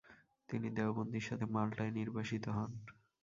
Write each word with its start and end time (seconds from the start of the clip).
তিনি 0.49 0.67
দেওবন্দির 0.69 1.27
সাথে 1.27 1.45
মাল্টায় 1.47 1.91
নির্বাসিত 1.91 2.45
হন। 2.49 2.71